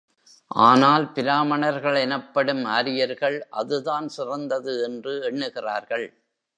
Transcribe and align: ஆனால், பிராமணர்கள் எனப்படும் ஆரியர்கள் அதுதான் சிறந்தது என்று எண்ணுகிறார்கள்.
ஆனால், 0.61 1.05
பிராமணர்கள் 1.11 1.95
எனப்படும் 1.95 2.63
ஆரியர்கள் 2.69 3.47
அதுதான் 3.53 4.07
சிறந்தது 4.07 4.83
என்று 4.83 5.21
எண்ணுகிறார்கள். 5.23 6.07